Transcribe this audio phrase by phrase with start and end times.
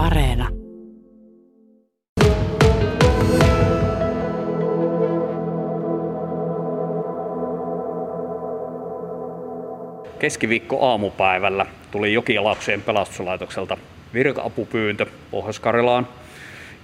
[0.00, 0.48] Areena.
[10.18, 13.76] Keskiviikko aamupäivällä tuli Jokilaaksojen pelastuslaitokselta
[14.14, 16.08] virka-apupyyntö Pohjois-Karjalaan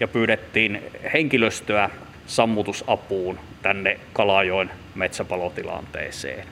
[0.00, 1.90] ja pyydettiin henkilöstöä
[2.26, 6.46] sammutusapuun tänne Kalajoen metsäpalotilanteeseen.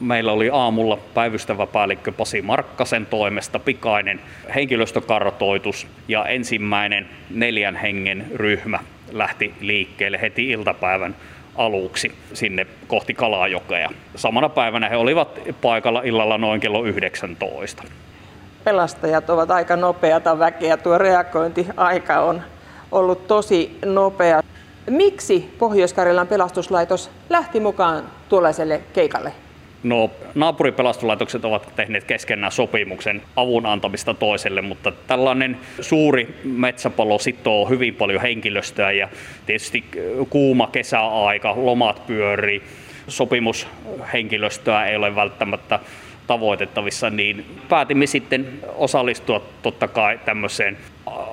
[0.00, 4.20] Meillä oli aamulla päivystävä päällikkö Pasi Markkasen toimesta pikainen
[4.54, 8.78] henkilöstökartoitus ja ensimmäinen neljän hengen ryhmä
[9.12, 11.16] lähti liikkeelle heti iltapäivän
[11.56, 13.90] aluksi sinne kohti Kalajokea.
[14.16, 17.82] Samana päivänä he olivat paikalla illalla noin kello 19.
[18.64, 20.76] Pelastajat ovat aika nopeata väkeä.
[20.76, 22.42] Tuo reagointiaika on
[22.92, 24.42] ollut tosi nopea.
[24.90, 29.32] Miksi Pohjois-Karjalan pelastuslaitos lähti mukaan tuollaiselle keikalle?
[29.86, 37.94] No, naapuripelastuslaitokset ovat tehneet keskenään sopimuksen avun antamista toiselle, mutta tällainen suuri metsäpalo sitoo hyvin
[37.94, 39.08] paljon henkilöstöä ja
[39.46, 39.84] tietysti
[40.30, 42.62] kuuma kesäaika, lomat pyörii,
[43.08, 45.80] sopimushenkilöstöä ei ole välttämättä
[46.26, 50.76] tavoitettavissa, niin päätimme sitten osallistua totta kai tämmöiseen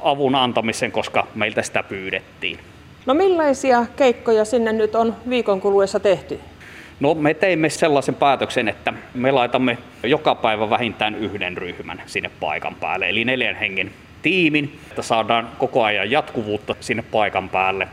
[0.04, 2.60] avun antamiseen, koska meiltä sitä pyydettiin.
[3.06, 6.40] No millaisia keikkoja sinne nyt on viikon kuluessa tehty?
[7.00, 12.76] No me teimme sellaisen päätöksen, että me laitamme joka päivä vähintään yhden ryhmän sinne paikan
[12.76, 13.92] päälle, eli neljän hengen
[14.22, 17.88] tiimin, että saadaan koko ajan jatkuvuutta sinne paikan päälle.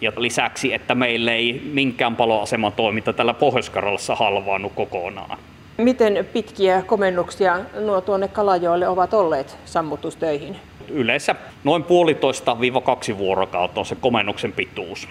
[0.00, 5.38] Ja lisäksi, että meille ei minkään paloaseman toiminta tällä Pohjois-Karjalassa halvaannu kokonaan.
[5.76, 10.56] Miten pitkiä komennuksia nuo tuonne Kalajoelle ovat olleet sammutustöihin?
[10.88, 15.08] Yleensä noin puolitoista viiva kaksi vuorokautta on se komennuksen pituus.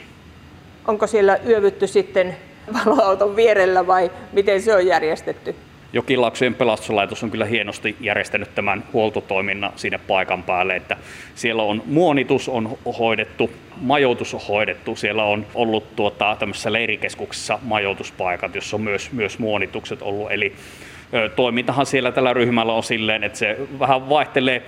[0.88, 2.36] Onko siellä yövytty sitten
[2.74, 5.56] valoauton vierellä vai miten se on järjestetty?
[5.94, 10.98] Jokilaaksojen pelastuslaitos on kyllä hienosti järjestänyt tämän huoltotoiminnan sinne paikan päälle, että
[11.36, 13.50] siellä on muonitus on hoidettu,
[13.82, 20.02] majoitus on hoidettu, siellä on ollut tuota, tämmöisessä leirikeskuksessa majoituspaikat, jossa on myös, myös muonitukset
[20.02, 20.56] ollut, eli
[21.36, 24.64] toimintahan siellä tällä ryhmällä on silleen, että se vähän vaihtelee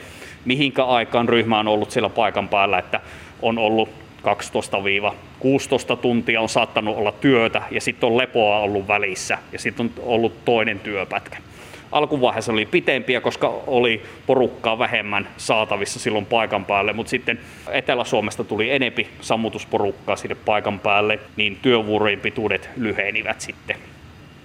[0.45, 2.99] mihinkä aikaan ryhmä on ollut siellä paikan päällä, että
[3.41, 9.59] on ollut 12-16 tuntia on saattanut olla työtä ja sitten on lepoa ollut välissä ja
[9.59, 11.37] sitten on ollut toinen työpätkä.
[11.91, 17.39] Alkuvaiheessa oli pitempiä, koska oli porukkaa vähemmän saatavissa silloin paikan päälle, mutta sitten
[17.71, 23.75] Etelä-Suomesta tuli enempi sammutusporukkaa sinne paikan päälle, niin työvuorojen pituudet lyhenivät sitten.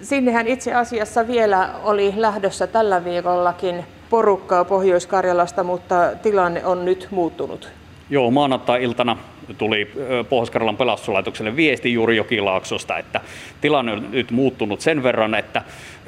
[0.01, 7.69] Sinnehän itse asiassa vielä oli lähdössä tällä viikollakin porukkaa Pohjois-Karjalasta, mutta tilanne on nyt muuttunut.
[8.09, 9.17] Joo, maanantai-iltana
[9.57, 9.91] tuli
[10.29, 13.21] Pohjois-Karjalan pelastuslaitokselle viesti juuri Jokilaaksosta, että
[13.61, 15.61] tilanne on nyt muuttunut sen verran, että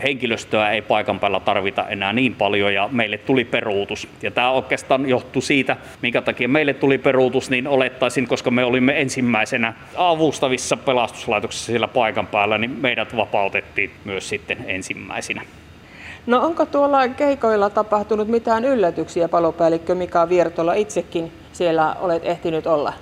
[0.04, 4.08] henkilöstöä ei paikan päällä tarvita enää niin paljon ja meille tuli peruutus.
[4.22, 9.02] Ja tämä oikeastaan johtui siitä, minkä takia meille tuli peruutus, niin olettaisin, koska me olimme
[9.02, 15.42] ensimmäisenä avustavissa pelastuslaitoksissa siellä paikan päällä, niin meidät vapautettiin myös sitten ensimmäisenä.
[16.26, 22.94] No onko tuolla keikoilla tapahtunut mitään yllätyksiä, palopäällikkö Mika Viertola itsekin siellä olet ehtinyt olla?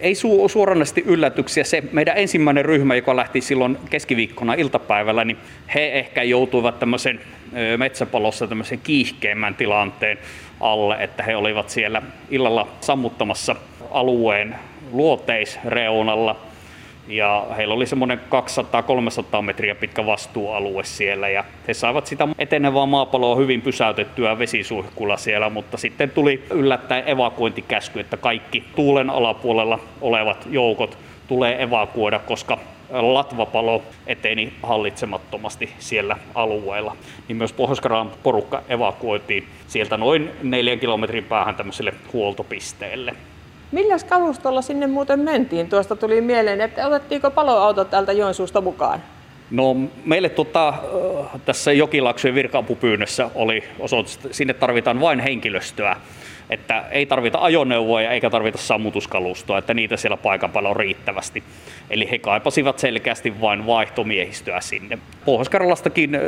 [0.00, 1.64] Ei su- suoranaisesti yllätyksiä.
[1.64, 5.38] Se meidän ensimmäinen ryhmä, joka lähti silloin keskiviikkona iltapäivällä, niin
[5.74, 7.20] he ehkä joutuivat tämmöisen
[7.76, 10.18] metsäpalossa tämmöisen kiihkeämmän tilanteen
[10.60, 13.56] alle, että he olivat siellä illalla sammuttamassa
[13.90, 14.54] alueen
[14.92, 16.40] luoteisreunalla
[17.08, 18.20] ja heillä oli semmoinen
[19.38, 25.50] 200-300 metriä pitkä vastuualue siellä ja he saivat sitä etenevää maapalloa hyvin pysäytettyä vesisuihkulla siellä,
[25.50, 30.98] mutta sitten tuli yllättäen evakuointikäsky, että kaikki tuulen alapuolella olevat joukot
[31.28, 32.58] tulee evakuoida, koska
[32.90, 36.96] latvapalo eteni hallitsemattomasti siellä alueella.
[37.28, 37.80] Niin myös pohjois
[38.22, 43.14] porukka evakuoitiin sieltä noin neljän kilometrin päähän tämmöiselle huoltopisteelle.
[43.72, 45.68] Milläs kalustolla sinne muuten mentiin?
[45.68, 49.02] Tuosta tuli mieleen, että otettiinko paloauto täältä Joensuusta mukaan?
[49.50, 50.74] No meille tota,
[51.44, 55.96] tässä Jokilaksojen virka-apupyynnössä oli osoitus, että sinne tarvitaan vain henkilöstöä.
[56.50, 61.42] Että ei tarvita ajoneuvoja eikä tarvita sammutuskalustoa, että niitä siellä paikan päällä on riittävästi.
[61.90, 64.98] Eli he kaipasivat selkeästi vain vaihtomiehistöä sinne.
[65.24, 66.18] Pohjois-Karjalastakin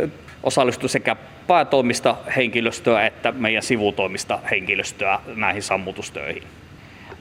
[0.43, 1.17] osallistui sekä
[1.47, 6.43] päätoimista henkilöstöä että meidän sivutoimista henkilöstöä näihin sammutustöihin.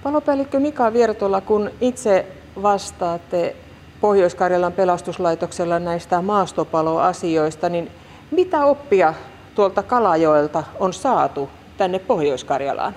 [0.03, 2.25] Palopäällikkö Mika Viertola, kun itse
[2.61, 3.55] vastaatte
[4.01, 7.91] Pohjois-Karjalan pelastuslaitoksella näistä maastopaloasioista, niin
[8.31, 9.13] mitä oppia
[9.55, 12.95] tuolta Kalajoelta on saatu tänne Pohjois-Karjalaan?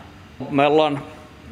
[0.51, 1.03] Me ollaan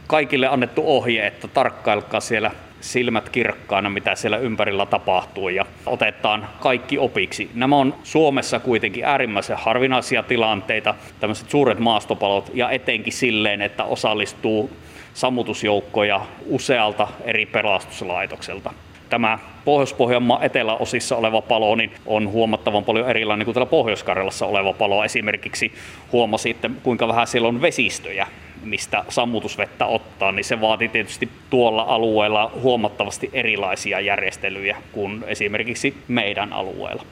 [0.06, 6.98] kaikille annettu ohje, että tarkkailkaa siellä silmät kirkkaana, mitä siellä ympärillä tapahtuu ja otetaan kaikki
[6.98, 7.50] opiksi.
[7.54, 14.70] Nämä on Suomessa kuitenkin äärimmäisen harvinaisia tilanteita, tämmöiset suuret maastopalot ja etenkin silleen, että osallistuu
[15.14, 18.72] sammutusjoukkoja usealta eri pelastuslaitokselta
[19.10, 25.04] tämä Pohjois-Pohjanmaan eteläosissa oleva palo niin on huomattavan paljon erilainen kuin täällä Pohjois-Karjalassa oleva palo.
[25.04, 25.72] Esimerkiksi
[26.12, 28.26] huomasitte, kuinka vähän siellä on vesistöjä,
[28.62, 36.52] mistä sammutusvettä ottaa, niin se vaatii tietysti tuolla alueella huomattavasti erilaisia järjestelyjä kuin esimerkiksi meidän
[36.52, 37.02] alueella.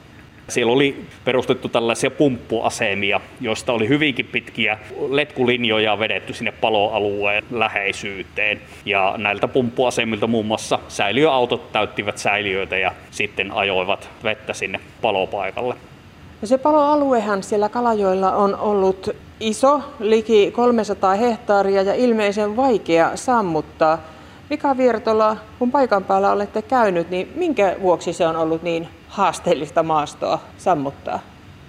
[0.49, 4.77] Siellä oli perustettu tällaisia pumppuasemia, joista oli hyvinkin pitkiä
[5.09, 8.61] letkulinjoja vedetty sinne paloalueen läheisyyteen.
[8.85, 15.75] Ja näiltä pumppuasemilta muun muassa säiliöautot täyttivät säiliöitä ja sitten ajoivat vettä sinne palopaikalle.
[16.41, 19.09] No se paloaluehan siellä Kalajoilla on ollut
[19.39, 24.01] iso, liki 300 hehtaaria ja ilmeisen vaikea sammuttaa.
[24.49, 29.83] Mika Viertola, kun paikan päällä olette käynyt, niin minkä vuoksi se on ollut niin haasteellista
[29.83, 31.19] maastoa sammuttaa?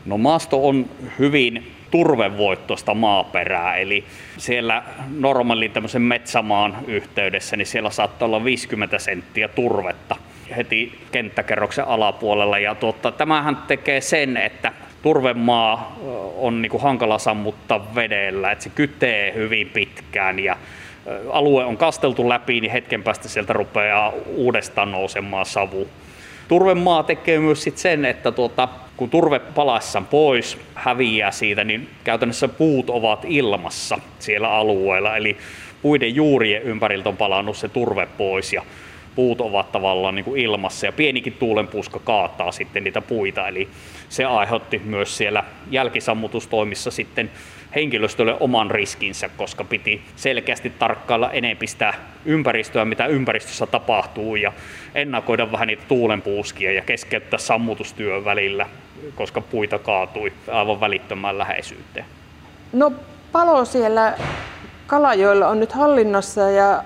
[0.06, 0.86] No maasto on
[1.18, 4.04] hyvin turvevoittoista maaperää, eli
[4.38, 4.82] siellä
[5.18, 10.16] normaalin tämmöisen metsämaan yhteydessä, niin siellä saattaa olla 50 senttiä turvetta
[10.56, 12.58] heti kenttäkerroksen alapuolella.
[12.58, 15.96] Ja tuota, tämähän tekee sen, että turvemaa
[16.36, 20.56] on niin kuin hankala sammuttaa vedellä, että se kytee hyvin pitkään ja
[21.30, 25.88] alue on kasteltu läpi, niin hetken päästä sieltä rupeaa uudestaan nousemaan savu.
[26.48, 32.48] Turvemaa tekee myös sit sen, että tuota, kun turve palaessaan pois häviää siitä, niin käytännössä
[32.48, 35.16] puut ovat ilmassa siellä alueella.
[35.16, 35.36] Eli
[35.82, 38.62] puiden juurien ympäriltä on palannut se turve pois ja
[39.14, 43.48] puut ovat tavallaan niin kuin ilmassa ja pienikin tuulenpuuska kaataa sitten niitä puita.
[43.48, 43.68] Eli
[44.08, 47.30] se aiheutti myös siellä jälkisammutustoimissa sitten
[47.74, 54.52] henkilöstölle oman riskinsä, koska piti selkeästi tarkkailla enemmän sitä ympäristöä, mitä ympäristössä tapahtuu ja
[54.94, 58.66] ennakoida vähän niitä tuulenpuuskia ja keskeyttää sammutustyön välillä,
[59.14, 62.04] koska puita kaatui aivan välittömään läheisyyteen.
[62.72, 62.92] No
[63.32, 64.14] palo siellä
[64.86, 66.84] Kalajoilla on nyt hallinnassa ja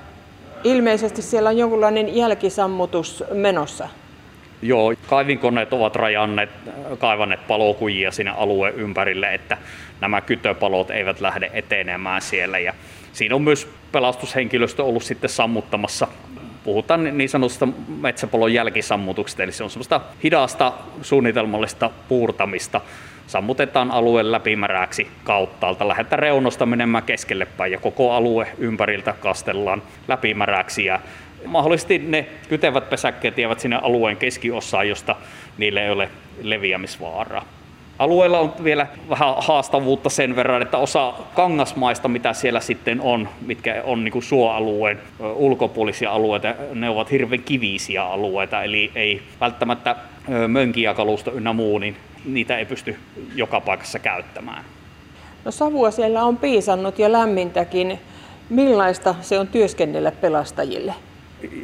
[0.64, 3.88] ilmeisesti siellä on jonkunlainen jälkisammutus menossa.
[4.62, 6.50] Joo, kaivinkoneet ovat rajanneet,
[6.98, 9.58] kaivanneet palokujia sinne alueen ympärille, että
[10.00, 12.58] nämä kytöpalot eivät lähde etenemään siellä.
[12.58, 12.74] Ja
[13.12, 16.08] siinä on myös pelastushenkilöstö ollut sitten sammuttamassa
[16.64, 17.68] puhutaan niin sanotusta
[18.00, 20.72] metsäpalon jälkisammutuksesta, eli se on semmoista hidasta
[21.02, 22.80] suunnitelmallista puurtamista.
[23.26, 30.84] Sammutetaan alueen läpimäräksi kauttaalta, lähdetään reunosta menemään keskelle päin ja koko alue ympäriltä kastellaan läpimäräksi
[30.84, 31.00] ja
[31.46, 35.16] mahdollisesti ne kytevät pesäkkeet jäävät sinne alueen keskiosaan, josta
[35.58, 36.08] niille ei ole
[36.42, 37.44] leviämisvaaraa.
[37.98, 43.82] Alueella on vielä vähän haastavuutta sen verran, että osa kangasmaista, mitä siellä sitten on, mitkä
[43.84, 45.00] on niin kuin suoalueen
[45.34, 49.96] ulkopuolisia alueita, ne ovat hirveän kivisiä alueita, eli ei välttämättä
[50.48, 52.96] mönkiä kalusto ynnä muu, niin niitä ei pysty
[53.34, 54.64] joka paikassa käyttämään.
[55.44, 57.98] No savua siellä on piisannut ja lämmintäkin.
[58.50, 60.94] Millaista se on työskennellä pelastajille?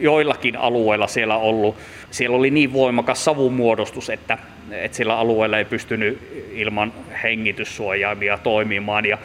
[0.01, 1.77] joillakin alueilla siellä ollut.
[2.11, 4.39] Siellä oli niin voimakas savumuodostus, että,
[4.71, 6.19] että sillä alueella ei pystynyt
[6.53, 6.93] ilman
[7.23, 9.07] hengityssuojaimia toimimaan.
[9.07, 9.19] Ja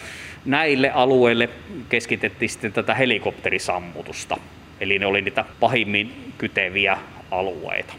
[0.46, 1.50] näille alueille
[1.90, 4.38] keskitettiin sitten tätä helikopterisammutusta.
[4.80, 6.98] Eli ne oli niitä pahimmin kyteviä
[7.32, 7.94] alueita.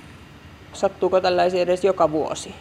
[0.72, 2.54] Sattuuko tällaisia edes joka vuosi?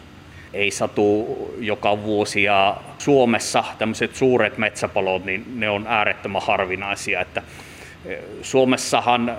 [0.52, 1.26] Ei satu
[1.58, 7.20] joka vuosi ja Suomessa tämmöiset suuret metsäpalot, niin ne on äärettömän harvinaisia.
[7.20, 7.42] Että
[8.42, 9.36] Suomessahan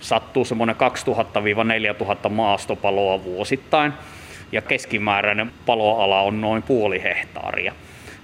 [0.00, 0.76] sattuu semmoinen
[2.26, 3.92] 2000-4000 maastopaloa vuosittain
[4.52, 7.72] ja keskimääräinen paloala on noin puoli hehtaaria.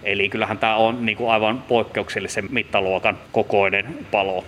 [0.03, 4.45] Eli kyllähän tämä on niin kuin aivan poikkeuksellisen mittaluokan kokoinen palo.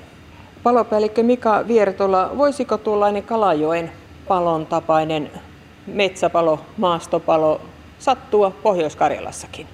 [0.63, 3.93] Palopäällikkö Mika Viertola, voisiko tuollainen Kalajoen
[4.29, 5.31] palon tapainen
[5.87, 7.61] metsäpalo, maastopalo
[7.99, 9.67] sattua Pohjois-Karjalassakin?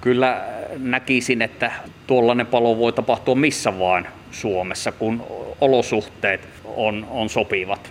[0.00, 0.44] Kyllä
[0.78, 1.72] näkisin, että
[2.06, 5.22] tuollainen palo voi tapahtua missä vaan Suomessa, kun
[5.60, 7.90] olosuhteet on, on sopivat.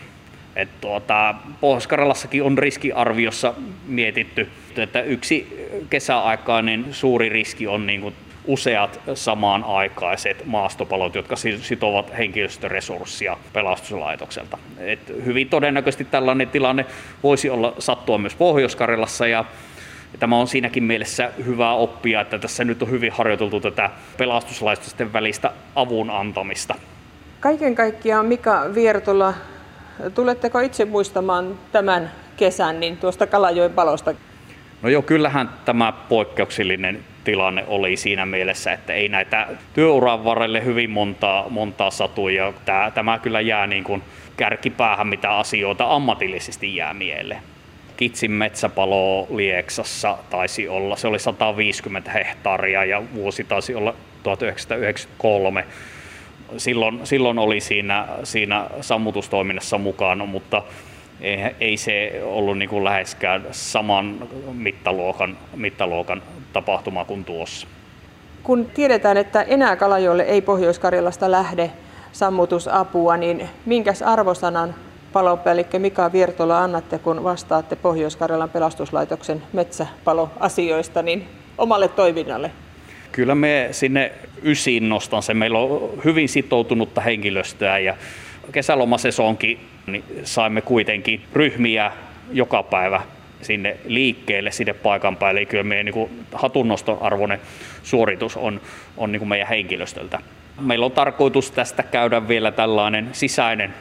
[0.55, 3.53] Et tuota, Pohjois-Karjalassakin on riskiarviossa
[3.87, 4.47] mietitty,
[4.77, 8.15] että yksi kesäaikainen suuri riski on niin kuin
[8.49, 14.57] useat samanaikaiset maastopalot, jotka sitovat henkilöstöresurssia pelastuslaitokselta.
[14.77, 16.85] Et hyvin todennäköisesti tällainen tilanne
[17.23, 19.45] voisi olla sattua myös Pohjois-Karjalassa ja
[20.19, 25.51] Tämä on siinäkin mielessä hyvä oppia, että tässä nyt on hyvin harjoiteltu tätä pelastuslaitosten välistä
[25.75, 26.75] avun antamista.
[27.39, 29.33] Kaiken kaikkiaan Mika Viertola,
[30.15, 34.13] tuletteko itse muistamaan tämän kesän niin tuosta Kalajoen palosta?
[34.81, 40.89] No joo, kyllähän tämä poikkeuksellinen tilanne oli siinä mielessä, että ei näitä työuran varrelle hyvin
[40.89, 44.03] montaa, montaa satu ja tämä, tämä kyllä jää niin kuin
[44.37, 47.41] kärkipäähän, mitä asioita ammatillisesti jää mieleen.
[47.97, 55.65] Kitsin metsäpalo Lieksassa taisi olla, se oli 150 hehtaaria ja vuosi taisi olla 1993.
[56.57, 60.63] Silloin, silloin oli siinä, siinä sammutustoiminnassa mukana, mutta
[61.21, 66.21] ei, ei se ollut niin kuin läheskään saman mittaluokan, mittaluokan
[66.53, 67.67] tapahtuma kuin tuossa.
[68.43, 71.71] Kun tiedetään, että enää Kalajoelle ei Pohjois-Karjalasta lähde
[72.11, 74.75] sammutusapua, niin minkäs arvosanan
[75.13, 82.51] palopäällikkö Mika Virtola annatte, kun vastaatte Pohjois-Karjalan pelastuslaitoksen metsäpaloasioista niin omalle toiminnalle?
[83.11, 84.11] Kyllä me sinne
[84.43, 85.33] ysiin nostan se.
[85.33, 87.97] Meillä on hyvin sitoutunutta henkilöstöä ja
[88.51, 89.59] kesälomasesonkin
[89.91, 91.91] niin saimme kuitenkin ryhmiä
[92.31, 93.01] joka päivä
[93.41, 95.45] sinne liikkeelle, sinne paikan päälle.
[95.45, 97.39] Kyllä meidän niin hatunnoston arvoinen
[97.83, 98.61] suoritus on,
[98.97, 100.19] on niin meidän henkilöstöltä.
[100.61, 103.73] Meillä on tarkoitus tästä käydä vielä tällainen sisäinen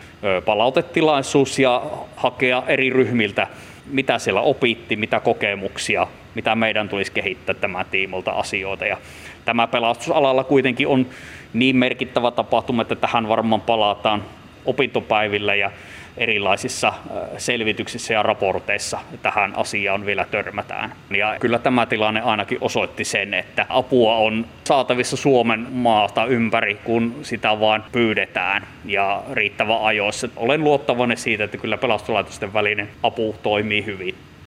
[0.45, 1.83] palautetilaisuus ja
[2.17, 3.47] hakea eri ryhmiltä,
[3.87, 8.87] mitä siellä opitti, mitä kokemuksia, mitä meidän tulisi kehittää tämän tiimolta asioita.
[8.87, 8.97] Ja
[9.45, 11.07] tämä pelastusalalla kuitenkin on
[11.53, 14.25] niin merkittävä tapahtuma, että tähän varmaan palataan
[14.65, 15.71] opintopäivillä ja
[16.19, 16.93] erilaisissa
[17.37, 20.93] selvityksissä ja raporteissa tähän asiaan vielä törmätään.
[21.11, 27.19] Ja kyllä tämä tilanne ainakin osoitti sen, että apua on saatavissa Suomen maata ympäri, kun
[27.23, 30.29] sitä vain pyydetään ja riittävä ajoissa.
[30.37, 34.15] Olen luottavainen siitä, että kyllä pelastuslaitosten välinen apu toimii hyvin.